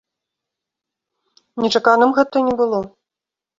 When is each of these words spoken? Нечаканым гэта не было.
Нечаканым 1.65 2.17
гэта 2.17 2.37
не 2.51 2.59
было. 2.65 2.83